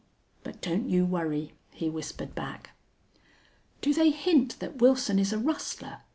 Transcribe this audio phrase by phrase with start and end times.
[0.43, 2.71] But don't you worry," he whispered back.
[3.81, 6.01] "Do they hint that Wilson is a rustler?"